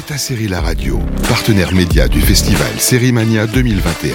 [0.00, 4.14] Beta Série La Radio, partenaire média du festival Série Mania 2021.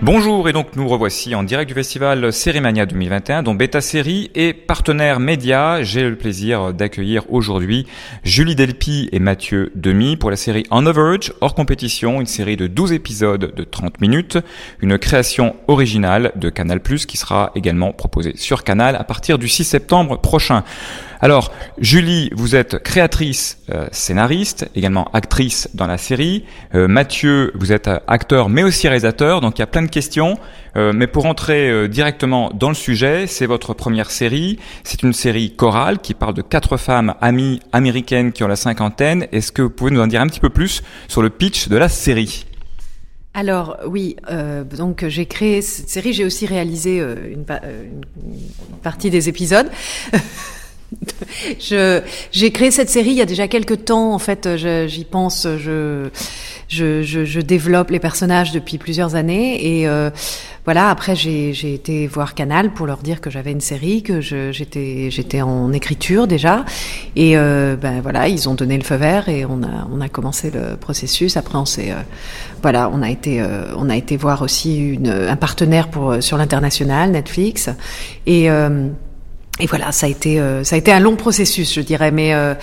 [0.00, 4.54] Bonjour et donc nous revoici en direct du festival Sérimania 2021 dont Beta Série est
[4.54, 5.82] partenaire média.
[5.82, 7.86] J'ai le plaisir d'accueillir aujourd'hui
[8.24, 12.56] Julie Delpy et Mathieu Demi pour la série On the Verge, hors compétition, une série
[12.56, 14.38] de 12 épisodes de 30 minutes,
[14.80, 19.64] une création originale de Canal+, qui sera également proposée sur Canal à partir du 6
[19.64, 20.64] septembre prochain.
[21.22, 26.46] Alors, Julie, vous êtes créatrice, euh, scénariste, également actrice dans la série.
[26.74, 30.38] Euh, Mathieu, vous êtes acteur mais aussi réalisateur, donc il y a plein de questions.
[30.76, 34.58] Euh, mais pour entrer directement dans le sujet, c'est votre première série.
[34.82, 39.26] C'est une série chorale qui parle de quatre femmes amies américaines qui ont la cinquantaine.
[39.30, 41.76] Est-ce que vous pouvez nous en dire un petit peu plus sur le pitch de
[41.76, 42.46] la série?
[43.34, 44.16] Alors oui,
[44.76, 48.02] donc j'ai créé cette série, j'ai aussi réalisé une, une,
[48.82, 49.70] partie des épisodes.
[51.60, 52.00] je,
[52.32, 54.12] j'ai créé cette série il y a déjà quelques temps.
[54.12, 55.46] En fait, j'y pense.
[55.58, 56.08] Je,
[56.68, 59.80] je, je, je, développe les personnages depuis plusieurs années.
[59.80, 60.10] Et euh,
[60.64, 60.90] voilà.
[60.90, 65.42] Après, j'ai, été voir Canal pour leur dire que j'avais une série, que j'étais, j'étais
[65.42, 66.64] en écriture déjà.
[67.16, 70.08] Et euh, ben voilà, ils ont donné le feu vert et on a, on a
[70.08, 71.36] commencé le processus.
[71.36, 72.02] Après, on s'est, euh,
[72.62, 76.36] voilà, on a été, euh, on a été voir aussi une, un partenaire pour sur
[76.36, 77.68] l'international, Netflix.
[78.26, 78.48] Et
[79.60, 82.34] et voilà, ça a été, euh, ça a été un long processus, je dirais, mais
[82.34, 82.54] euh,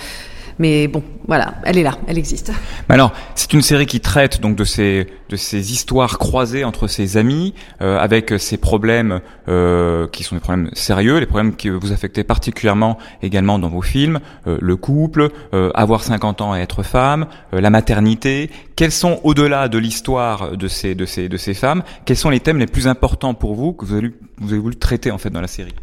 [0.58, 2.52] mais bon, voilà, elle est là, elle existe.
[2.88, 7.16] alors, c'est une série qui traite donc de ces de ces histoires croisées entre ses
[7.16, 11.92] amis, euh, avec ces problèmes euh, qui sont des problèmes sérieux, les problèmes qui vous
[11.92, 15.30] affectez particulièrement également dans vos films, euh, le couple,
[15.74, 18.50] avoir 50 ans et être femme, la maternité.
[18.74, 22.40] Quels sont au-delà de l'histoire de ces de ces de ces femmes, quels sont les
[22.40, 25.30] thèmes les plus importants pour vous que vous avez vous avez voulu traiter en fait
[25.30, 25.74] dans la série?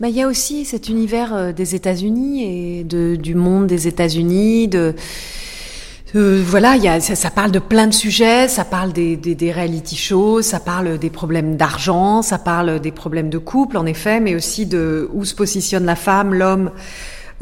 [0.00, 3.88] Bah, il y a aussi cet univers euh, des États-Unis et de, du monde des
[3.88, 4.94] États-Unis, de
[6.16, 9.34] euh, voilà, y a, ça, ça, parle de plein de sujets, ça parle des, des,
[9.34, 13.84] des reality shows, ça parle des problèmes d'argent, ça parle des problèmes de couple, en
[13.84, 16.70] effet, mais aussi de où se positionne la femme, l'homme,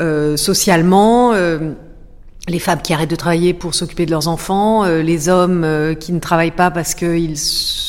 [0.00, 1.32] euh, socialement.
[1.34, 1.72] Euh,
[2.46, 5.94] les femmes qui arrêtent de travailler pour s'occuper de leurs enfants, euh, les hommes euh,
[5.94, 7.36] qui ne travaillent pas parce qu'ils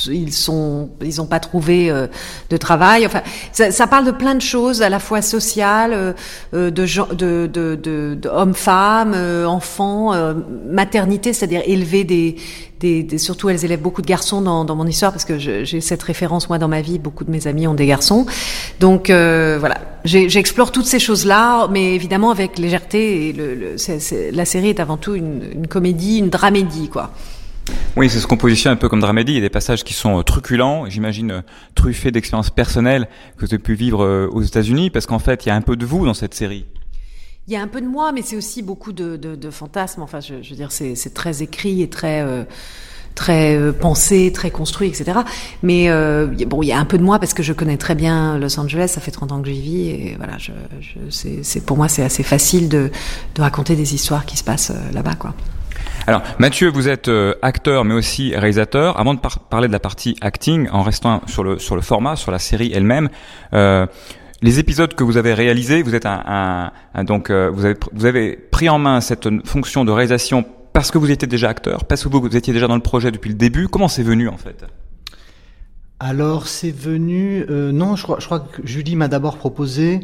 [0.08, 2.08] ils sont ils ont pas trouvé euh,
[2.50, 3.06] de travail.
[3.06, 3.22] Enfin,
[3.52, 6.16] ça, ça, parle de plein de choses à la fois sociales,
[6.54, 9.14] de, de, de, de, hommes-femmes,
[9.46, 10.14] enfants,
[10.70, 12.36] maternité, c'est-à-dire élever des,
[12.80, 16.04] des, surtout elles élèvent beaucoup de garçons dans, dans mon histoire parce que j'ai cette
[16.04, 17.00] référence moi dans ma vie.
[17.00, 18.26] Beaucoup de mes amis ont des garçons,
[18.80, 19.95] donc voilà.
[20.06, 23.30] J'explore toutes ces choses-là, mais évidemment avec légèreté.
[23.30, 23.76] Et le, le
[24.32, 27.12] la série est avant tout une, une comédie, une dramédie, quoi.
[27.98, 29.32] Oui, c'est ce qu'on positionne un peu comme dramédie.
[29.32, 31.42] Il y a des passages qui sont euh, truculents, j'imagine euh,
[31.74, 35.50] truffés d'expériences personnelles que vous avez pu vivre euh, aux États-Unis, parce qu'en fait, il
[35.50, 36.66] y a un peu de vous dans cette série.
[37.48, 40.02] Il y a un peu de moi, mais c'est aussi beaucoup de, de, de fantasmes.
[40.04, 42.44] Enfin, je, je veux dire, c'est très écrit et très euh,
[43.16, 45.20] très euh, pensé, très construit, etc.
[45.64, 47.96] Mais euh, bon, il y a un peu de moi parce que je connais très
[47.96, 48.90] bien Los Angeles.
[48.94, 52.04] Ça fait 30 ans que j'y vis et voilà, je, je c'est pour moi c'est
[52.04, 52.92] assez facile de,
[53.36, 55.34] de raconter des histoires qui se passent euh, là-bas, quoi.
[56.08, 59.00] Alors, Mathieu, vous êtes euh, acteur, mais aussi réalisateur.
[59.00, 62.32] Avant de parler de la partie acting, en restant sur le sur le format, sur
[62.32, 63.10] la série elle-même.
[63.54, 63.88] Euh,
[64.42, 68.06] les épisodes que vous avez réalisés, vous êtes un, un, donc euh, vous avez vous
[68.06, 72.04] avez pris en main cette fonction de réalisation parce que vous étiez déjà acteur, parce
[72.04, 73.70] que vous, vous étiez déjà dans le projet depuis le début.
[73.70, 74.66] Comment c'est venu en fait?
[76.02, 80.02] Alors c'est venu euh, non, je crois, je crois que Julie m'a d'abord proposé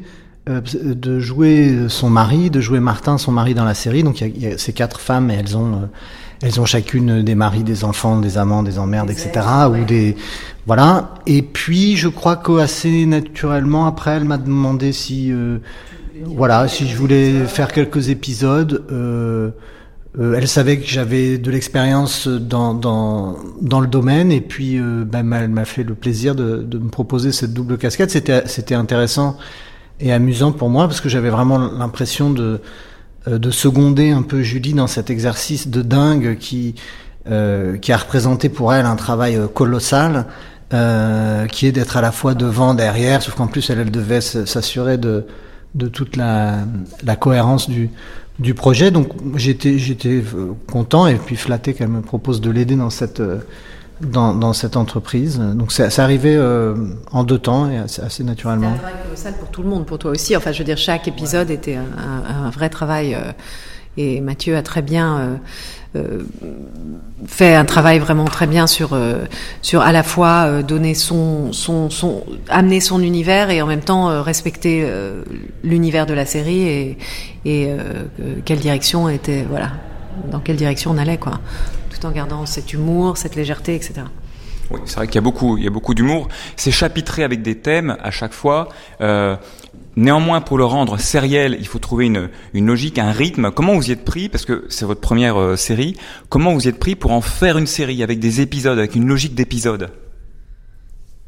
[0.49, 4.01] euh, de jouer son mari, de jouer Martin, son mari dans la série.
[4.01, 5.89] Donc il y, a, ces quatre femmes et elles ont
[6.41, 9.45] elles ont chacune des maris, des enfants, des amants, des emmerdes, etc.
[9.69, 10.15] Ou des
[10.67, 11.15] voilà.
[11.27, 15.57] Et puis je crois qu'assez naturellement après, elle m'a demandé si euh,
[16.27, 18.85] voilà si je voulais faire quelques épisodes.
[18.89, 19.51] Euh,
[20.19, 25.05] euh, elle savait que j'avais de l'expérience dans, dans, dans le domaine et puis euh,
[25.05, 28.11] ben, elle m'a fait le plaisir de, de me proposer cette double casquette.
[28.11, 29.37] C'était c'était intéressant
[29.99, 32.59] et amusant pour moi parce que j'avais vraiment l'impression de
[33.27, 36.75] euh, de seconder un peu Julie dans cet exercice de dingue qui
[37.29, 40.25] euh, qui a représenté pour elle un travail euh, colossal,
[40.73, 44.21] euh, qui est d'être à la fois devant, derrière, sauf qu'en plus elle, elle devait
[44.21, 45.25] s'assurer de
[45.75, 46.57] de toute la,
[47.03, 47.91] la cohérence du
[48.41, 48.91] du projet.
[48.91, 50.21] Donc j'étais j'étais
[50.71, 53.21] content et puis flatté qu'elle me propose de l'aider dans cette
[54.01, 55.39] dans, dans cette entreprise.
[55.39, 56.75] Donc c'est arrivé euh,
[57.11, 58.69] en deux temps et assez, assez naturellement.
[58.71, 60.35] C'est un travail colossal pour tout le monde, pour toi aussi.
[60.35, 61.55] Enfin, je veux dire, chaque épisode ouais.
[61.55, 63.13] était un, un, vrai travail.
[63.13, 63.31] Euh,
[63.97, 65.37] et Mathieu a très bien euh, euh,
[67.27, 69.25] fait un travail vraiment très bien sur euh,
[69.61, 71.89] sur à la fois euh, donner son son
[72.47, 74.87] amener son univers et en même temps euh, respecter
[75.63, 76.97] l'univers de la série
[77.45, 77.69] et
[78.45, 79.71] quelle direction était voilà
[80.29, 81.39] dans quelle direction on allait, quoi.
[81.89, 84.01] Tout en gardant cet humour, cette légèreté, etc.
[84.69, 86.29] Oui, c'est vrai qu'il y a beaucoup, il y a beaucoup d'humour.
[86.55, 88.69] C'est chapitré avec des thèmes à chaque fois.
[89.01, 89.35] Euh,
[89.95, 93.51] néanmoins, pour le rendre sériel, il faut trouver une, une logique, un rythme.
[93.51, 95.95] Comment vous y êtes pris Parce que c'est votre première euh, série.
[96.29, 99.07] Comment vous y êtes pris pour en faire une série avec des épisodes, avec une
[99.07, 99.91] logique d'épisodes?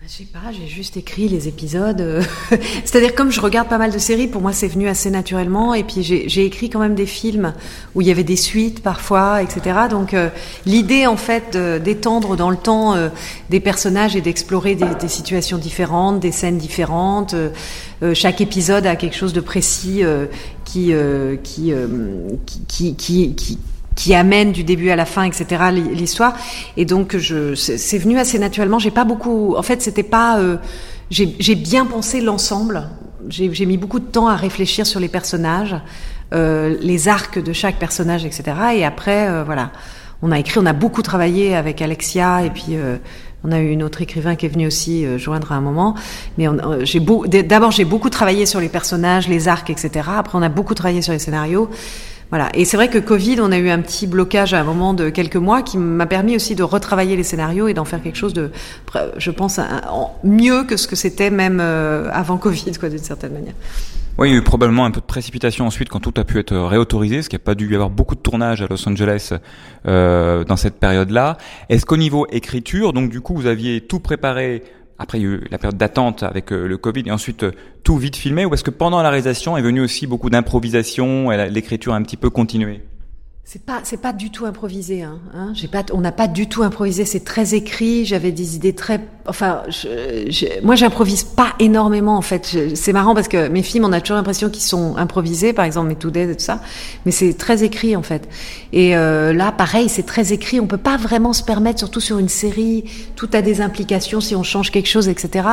[0.06, 2.02] Je sais pas, j'ai juste écrit les épisodes.
[2.02, 2.22] euh,
[2.84, 5.74] C'est-à-dire comme je regarde pas mal de séries, pour moi c'est venu assez naturellement.
[5.74, 7.54] Et puis j'ai écrit quand même des films
[7.96, 9.88] où il y avait des suites parfois, etc.
[9.90, 10.30] Donc euh,
[10.66, 13.08] l'idée en fait d'étendre dans le temps euh,
[13.50, 17.34] des personnages et d'explorer des, situations différentes, des scènes différentes.
[18.14, 20.02] chaque épisode a quelque chose de précis
[20.66, 20.94] qui,
[21.44, 21.74] qui,
[22.68, 23.60] qui, qui, qui,
[23.96, 25.46] qui amène du début à la fin, etc.
[25.72, 26.36] l'hi- L'histoire.
[26.78, 28.80] Et donc, je, c'est venu assez naturellement.
[28.80, 29.56] J'ai pas beaucoup.
[29.56, 30.40] En fait, c'était pas.
[30.40, 30.58] euh,
[31.10, 32.90] j'ai bien pensé l'ensemble.
[33.30, 35.76] J'ai mis beaucoup de temps à réfléchir sur les personnages,
[36.34, 38.44] euh, les arcs de chaque personnage, etc.
[38.76, 39.72] Et après, euh, voilà,
[40.22, 42.66] on a écrit, on a beaucoup travaillé avec Alexia et puis.
[42.72, 42.98] euh,
[43.46, 45.96] on a eu une autre écrivain qui est venue aussi euh, joindre à un moment,
[46.38, 47.02] mais euh, j'ai
[47.44, 50.08] d'abord j'ai beaucoup travaillé sur les personnages, les arcs, etc.
[50.18, 51.70] Après on a beaucoup travaillé sur les scénarios.
[52.34, 52.50] Voilà.
[52.56, 55.12] Et c'est vrai que Covid, on a eu un petit blocage à un moment de
[55.12, 58.34] quelques mois qui m'a permis aussi de retravailler les scénarios et d'en faire quelque chose
[58.34, 58.50] de,
[59.18, 59.60] je pense,
[60.24, 63.54] mieux que ce que c'était même euh, avant Covid, quoi, d'une certaine manière.
[64.18, 66.40] Oui, il y a eu probablement un peu de précipitation ensuite quand tout a pu
[66.40, 69.34] être réautorisé, qu'il n'y a pas dû y avoir beaucoup de tournages à Los Angeles
[69.86, 71.38] euh, dans cette période-là.
[71.70, 74.64] Est-ce qu'au niveau écriture, donc du coup, vous aviez tout préparé
[75.00, 77.52] après il y a eu la période d'attente avec euh, le Covid et ensuite euh,
[77.84, 81.50] tout vite filmé, ou est-ce que pendant la réalisation est venu aussi beaucoup d'improvisation et
[81.50, 82.82] l'écriture a un petit peu continué?
[83.46, 85.04] C'est pas, c'est pas du tout improvisé.
[85.04, 85.52] Hein, hein.
[85.54, 87.04] J'ai pas, on n'a pas du tout improvisé.
[87.04, 88.06] C'est très écrit.
[88.06, 89.02] J'avais des idées très.
[89.28, 92.58] Enfin, je, je- moi, j'improvise pas énormément en fait.
[92.76, 95.52] C'est marrant parce que mes films, on a toujours l'impression qu'ils sont improvisés.
[95.52, 96.62] Par exemple, mes To Dead et tout ça.
[97.06, 98.30] Mais c'est très écrit en fait.
[98.72, 100.62] Et euh, là, pareil, c'est très écrit.
[100.62, 102.86] On peut pas vraiment se permettre, surtout sur une série,
[103.18, 105.46] tout a des implications si on change quelque chose, etc.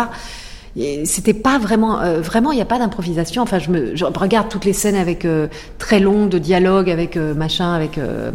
[1.04, 3.42] C'était pas vraiment, euh, vraiment, il n'y a pas d'improvisation.
[3.42, 7.16] Enfin, je me, je regarde toutes les scènes avec euh, très longues de dialogue, avec
[7.16, 8.30] euh, machin, avec, euh,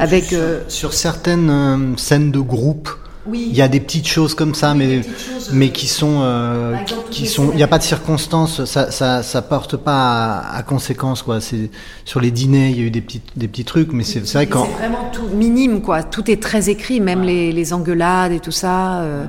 [0.00, 0.24] avec.
[0.24, 2.88] sur, euh, sur certaines euh, scènes de groupe,
[3.26, 3.48] oui.
[3.50, 7.08] il y a des petites choses comme ça, mais choses, mais qui sont euh, exemple,
[7.10, 7.50] qui sont.
[7.52, 11.40] Il n'y a pas de circonstances, ça ça ça porte pas à, à conséquence quoi.
[11.40, 11.70] C'est
[12.06, 14.38] sur les dîners, il y a eu des petits des petits trucs, mais c'est c'est
[14.38, 16.02] vrai quand C'est vraiment tout minime, quoi.
[16.02, 19.00] Tout est très écrit, même les, les engueulades et tout ça.
[19.02, 19.24] euh,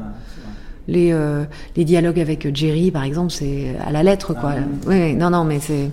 [0.87, 1.45] les, euh,
[1.75, 4.53] les dialogues avec Jerry, par exemple, c'est à la lettre, quoi.
[4.85, 5.89] Oui, oui, non, non, mais c'est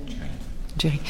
[0.79, 1.01] Jerry.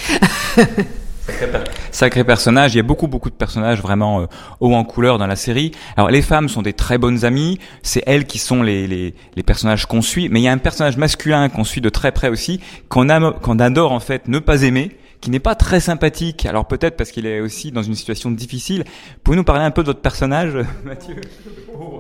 [1.93, 4.27] Sacré personnage, il y a beaucoup beaucoup de personnages vraiment euh,
[4.59, 5.71] haut en couleur dans la série.
[5.97, 9.43] Alors les femmes sont des très bonnes amies, c'est elles qui sont les, les, les
[9.45, 12.29] personnages qu'on suit, mais il y a un personnage masculin qu'on suit de très près
[12.29, 13.07] aussi, qu'on
[13.41, 17.13] qu'on adore en fait ne pas aimer, qui n'est pas très sympathique, alors peut-être parce
[17.13, 18.85] qu'il est aussi dans une situation difficile.
[19.23, 21.15] Pouvez-vous nous parler un peu de votre personnage, Mathieu?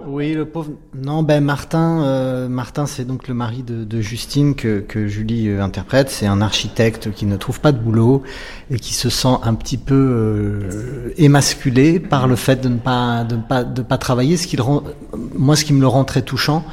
[0.08, 0.72] Oui, le pauvre.
[0.92, 5.62] Non, ben Martin, euh, Martin, c'est donc le mari de, Justine que, que Julie euh,
[5.62, 6.10] interprète.
[6.10, 8.24] C'est un architecte qui ne trouve pas de boulot
[8.70, 13.22] et qui se sent un petit peu euh, émasculé par le fait de ne pas
[13.22, 14.36] de ne pas de pas travailler.
[14.36, 14.82] Ce qui le rend,
[15.34, 16.64] moi, ce qui me le rend très touchant.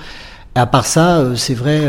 [0.55, 1.81] Et à part ça, euh, c'est vrai.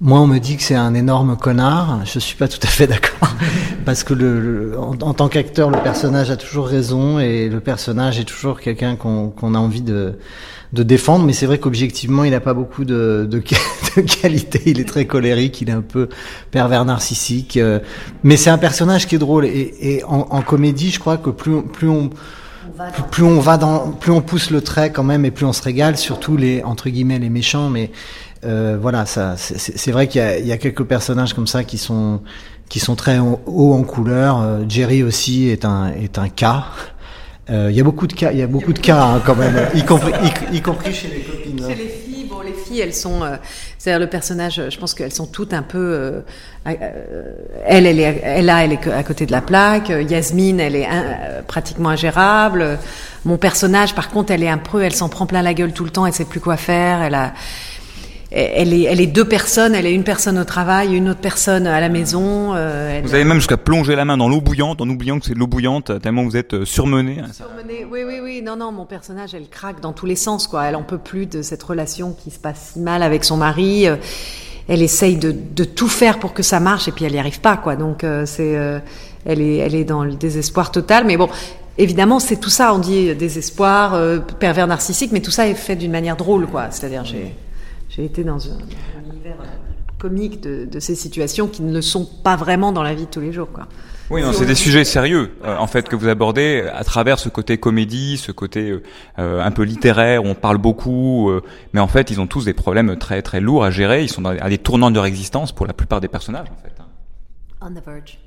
[0.00, 2.00] Moi, on me dit que c'est un énorme connard.
[2.06, 3.34] Je suis pas tout à fait d'accord
[3.84, 7.60] parce que le, le- en, en tant qu'acteur, le personnage a toujours raison et le
[7.60, 10.14] personnage est toujours quelqu'un qu'on a envie de
[10.72, 11.24] de défendre.
[11.24, 13.38] Mais c'est vrai qu'objectivement, il n'a pas beaucoup de, de,
[13.96, 14.62] de qualité.
[14.66, 16.08] Il est très colérique, il est un peu
[16.50, 17.56] pervers narcissique.
[17.56, 17.80] euh,
[18.22, 21.30] mais c'est un personnage qui est drôle et, et en, en comédie, je crois que
[21.30, 22.08] plus plus on
[23.10, 25.62] plus on va dans, plus on pousse le trait quand même, et plus on se
[25.62, 25.96] régale.
[25.98, 27.90] Surtout les entre guillemets les méchants, mais
[28.44, 31.78] euh, voilà, ça, c'est- vrai qu'il y a, y a quelques personnages comme ça qui
[31.78, 32.20] sont
[32.68, 34.40] qui sont très haut haut en couleur.
[34.40, 36.64] Euh, Jerry aussi est un est un cas.
[37.50, 39.34] Euh, il y a beaucoup de cas, il y a beaucoup de cas hein, quand
[39.34, 40.12] même, y compris
[40.52, 41.58] y, compris chez les copines.
[41.68, 43.34] Chez les filles, bon, les filles, elles sont, euh,
[43.76, 46.20] c'est-à-dire le personnage, je pense qu'elles sont toutes un peu, euh,
[47.66, 49.88] elle, elle est, elle là, elle est à côté de la plaque.
[49.88, 50.86] Yasmine, elle est
[51.48, 52.78] pratiquement ingérable.
[53.24, 55.84] Mon personnage, par contre, elle est un peu, elle s'en prend plein la gueule tout
[55.84, 57.02] le temps, elle sait plus quoi faire.
[57.02, 57.32] Elle a,
[58.30, 59.74] elle est, elle est deux personnes.
[59.74, 62.54] Elle est une personne au travail, une autre personne à la maison.
[62.54, 65.34] euh, Vous avez même jusqu'à plonger la main dans l'eau bouillante en oubliant que c'est
[65.34, 67.22] de l'eau bouillante, tellement vous êtes euh, surmené.
[67.32, 67.86] Surmenée.
[67.90, 68.42] Oui, oui, oui.
[68.42, 70.64] Non, non, mon personnage, elle craque dans tous les sens, quoi.
[70.66, 73.86] Elle en peut plus de cette relation qui se passe si mal avec son mari.
[73.88, 73.96] Euh,
[74.68, 77.40] Elle essaye de, de tout faire pour que ça marche et puis elle n'y arrive
[77.40, 77.74] pas, quoi.
[77.74, 78.78] Donc, euh, c'est, euh,
[79.24, 81.04] elle est, elle est dans le désespoir total.
[81.06, 81.28] Mais bon,
[81.76, 82.72] évidemment, c'est tout ça.
[82.72, 86.66] On dit désespoir, euh, pervers narcissique, mais tout ça est fait d'une manière drôle, quoi.
[86.70, 87.34] C'est-à-dire, j'ai,
[87.90, 89.46] j'ai été dans un, un univers euh,
[89.98, 93.10] comique de, de ces situations qui ne le sont pas vraiment dans la vie de
[93.10, 93.66] tous les jours, quoi.
[94.08, 97.28] Oui, non, c'est des sujets sérieux, euh, en fait, que vous abordez à travers ce
[97.28, 98.80] côté comédie, ce côté
[99.20, 101.30] euh, un peu littéraire, où on parle beaucoup,
[101.72, 104.02] mais en fait, ils ont tous des problèmes très très lourds à gérer.
[104.02, 106.74] Ils sont à des tournants de leur existence pour la plupart des personnages, en fait.
[106.80, 106.86] Hein.
[107.60, 108.18] On the verge.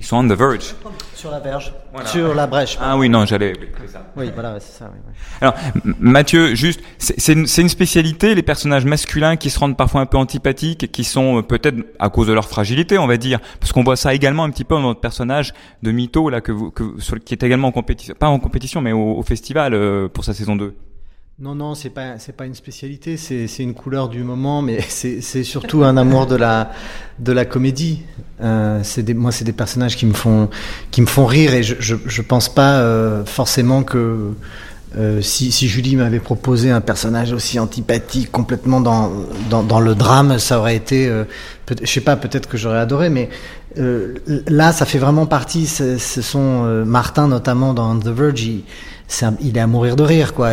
[0.00, 0.74] Ils sont on the verge.
[1.14, 1.74] Sur la verge.
[2.06, 2.78] Sur la brèche.
[2.80, 3.52] Ah oui, non, j'allais.
[4.16, 4.90] Oui, voilà, c'est ça.
[5.42, 5.54] Alors,
[5.98, 10.16] Mathieu, juste, c'est une, une, spécialité, les personnages masculins qui se rendent parfois un peu
[10.16, 13.84] antipathiques, qui sont euh, peut-être à cause de leur fragilité, on va dire, parce qu'on
[13.84, 15.52] voit ça également un petit peu dans notre personnage
[15.82, 18.92] de Mytho, là, que vous, que, qui est également en compétition, pas en compétition, mais
[18.92, 20.74] au, au festival euh, pour sa saison 2.
[21.40, 25.22] Non, non, c'est pas c'est pas une spécialité, c'est une couleur du moment, mais c'est
[25.22, 26.70] c'est surtout un amour de la
[27.18, 28.02] de la comédie.
[28.42, 30.50] Euh, c'est des moi c'est des personnages qui me font
[30.90, 34.34] qui me font rire et je je, je pense pas euh, forcément que
[34.98, 39.12] euh, si, si Julie m'avait proposé un personnage aussi antipathique, complètement dans,
[39.48, 41.24] dans, dans le drame, ça aurait été, euh,
[41.80, 43.28] je sais pas, peut-être que j'aurais adoré, mais
[43.78, 44.14] euh,
[44.48, 45.66] là, ça fait vraiment partie.
[45.66, 48.50] Ce sont euh, Martin notamment dans The Verge,
[49.40, 50.50] il, est, à mourir de rire, quoi.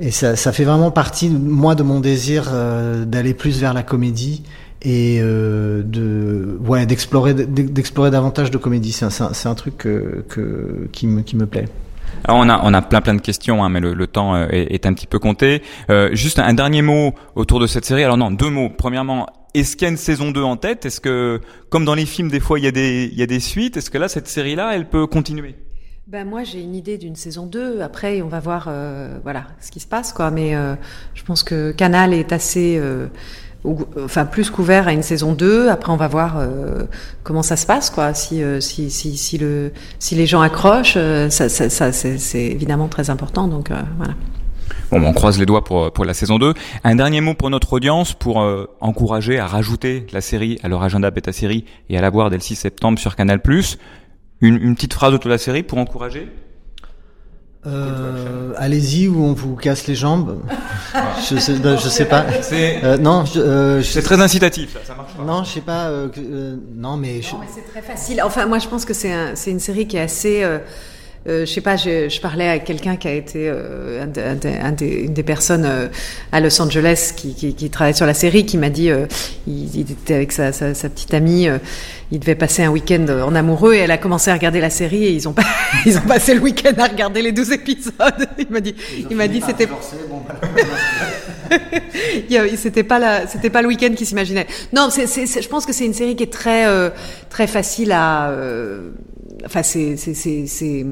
[0.00, 3.82] Et, ça, ça, fait vraiment partie, moi, de mon désir euh, d'aller plus vers la
[3.82, 4.42] comédie
[4.82, 8.92] et euh, de ouais d'explorer d'explorer davantage de comédie.
[8.92, 11.66] C'est un, un, truc que, que, qui me qui me plaît.
[12.24, 14.46] Alors on a on a plein plein de questions, hein, mais le, le temps euh,
[14.50, 15.62] est, est, un petit peu compté.
[15.90, 18.04] Euh, juste un dernier mot autour de cette série.
[18.04, 18.70] Alors non, deux mots.
[18.70, 20.86] Premièrement, est-ce qu'il y a une saison 2 en tête?
[20.86, 23.26] Est-ce que, comme dans les films, des fois il y a des il y a
[23.26, 23.76] des suites?
[23.76, 25.56] Est-ce que là cette série-là, elle peut continuer?
[26.08, 27.82] Ben moi j'ai une idée d'une saison 2.
[27.82, 30.30] Après on va voir euh, voilà ce qui se passe quoi.
[30.30, 30.74] Mais euh,
[31.14, 33.08] je pense que Canal est assez euh,
[34.02, 35.68] enfin plus couvert à une saison 2.
[35.68, 36.84] Après, on va voir euh,
[37.22, 38.14] comment ça se passe, quoi.
[38.14, 42.44] Si, euh, si, si, si, le, si les gens accrochent, euh, ça, ça, ça c'est
[42.44, 43.48] évidemment très important.
[43.48, 44.14] Donc voilà.
[44.90, 46.54] Bon, on croise les doigts pour, pour la saison 2.
[46.84, 48.42] Un dernier mot pour notre audience, pour
[48.80, 52.36] encourager à rajouter la série à leur agenda bêta série et à la voir dès
[52.36, 53.40] le 6 septembre sur Canal+.
[54.40, 56.28] Une, une petite phrase autour de la série pour encourager
[57.66, 60.40] euh, Allez-y ou on vous casse les jambes.
[61.28, 62.24] je sais, je sais pas.
[62.52, 64.74] Euh, non, euh, c'est très incitatif.
[64.74, 65.24] Ça, ça marche pas.
[65.24, 65.88] Non, je sais pas.
[65.88, 67.34] Euh, euh, non, mais, je...
[67.34, 68.22] mais c'est très facile.
[68.22, 70.58] Enfin, moi, je pense que c'est un, c'est une série qui est assez euh,
[71.28, 74.72] je sais pas, je, je parlais à quelqu'un qui a été euh, un, un, un
[74.72, 75.88] des, une des personnes euh,
[76.32, 79.04] à Los Angeles qui, qui, qui, travaille sur la série, qui m'a dit, euh,
[79.46, 81.58] il, il, était avec sa, sa, sa petite amie, euh,
[82.10, 85.04] il devait passer un week-end en amoureux et elle a commencé à regarder la série
[85.04, 85.44] et ils ont, pas,
[85.86, 87.92] ils ont passé le week-end à regarder les 12 épisodes.
[88.38, 88.74] Il m'a dit,
[89.10, 89.66] il m'a dit c'était.
[89.66, 89.76] Bon,
[92.56, 94.46] c'était pas la, c'était pas le week-end qui s'imaginait.
[94.72, 96.64] Non, c'est, c'est, je pense que c'est une série qui est très,
[97.28, 98.32] très facile à.
[99.44, 100.86] Enfin, c'est, c'est, c'est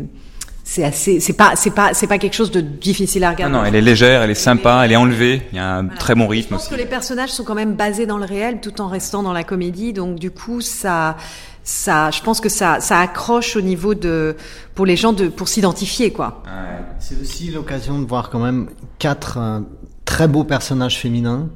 [0.69, 3.53] c'est assez, c'est pas, c'est pas, c'est pas quelque chose de difficile à regarder.
[3.55, 5.43] Non, non, elle est légère, elle est sympa, elle est enlevée.
[5.53, 5.97] Il y a un voilà.
[5.97, 6.71] très bon rythme Je pense aussi.
[6.71, 9.45] que les personnages sont quand même basés dans le réel, tout en restant dans la
[9.45, 9.93] comédie.
[9.93, 11.17] Donc du coup, ça,
[11.63, 14.35] ça, je pense que ça, ça accroche au niveau de,
[14.75, 16.43] pour les gens de, pour s'identifier, quoi.
[16.47, 16.85] Ouais.
[16.99, 19.61] C'est aussi l'occasion de voir quand même quatre euh,
[20.05, 21.49] très beaux personnages féminins.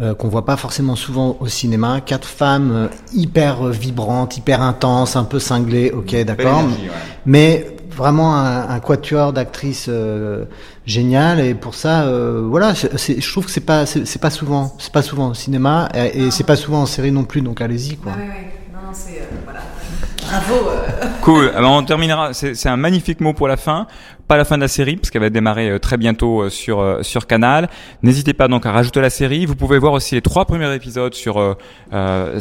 [0.00, 2.00] Euh, qu'on voit pas forcément souvent au cinéma.
[2.00, 6.62] Quatre femmes euh, hyper vibrantes, hyper intenses, un peu cinglées, ok, d'accord.
[6.62, 6.88] Ouais.
[7.26, 10.44] Mais vraiment un, un quatuor d'actrices euh,
[10.86, 14.92] géniales et pour ça euh, voilà je trouve que c'est pas c'est pas souvent c'est
[14.92, 17.96] pas souvent au cinéma et, et c'est pas souvent en série non plus donc allez-y
[17.96, 18.52] quoi ouais, ouais.
[18.72, 19.60] non, non c'est euh, voilà
[20.28, 20.68] Bravo.
[20.68, 21.06] Euh.
[21.22, 21.52] Cool.
[21.56, 22.34] Alors on terminera.
[22.34, 23.86] C'est un magnifique mot pour la fin.
[24.28, 26.98] Pas la fin de la série parce qu'elle va démarrer euh, très bientôt euh, sur
[27.02, 27.68] sur Canal.
[28.02, 29.46] N'hésitez pas donc à rajouter la série.
[29.46, 31.54] Vous pouvez voir aussi les trois premiers épisodes sur euh,
[31.92, 32.38] euh,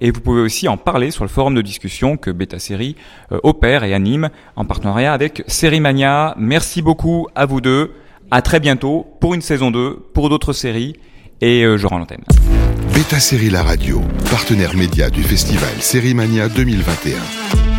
[0.00, 2.96] et vous pouvez aussi en parler sur le forum de discussion que Beta Série
[3.32, 6.34] euh, opère et anime en partenariat avec Seriemania.
[6.38, 7.92] Merci beaucoup à vous deux.
[8.30, 10.96] À très bientôt pour une saison 2, pour d'autres séries
[11.40, 12.24] et euh, je rends l'antenne.
[12.94, 17.73] Beta Série La Radio, partenaire média du festival Série Mania 2021.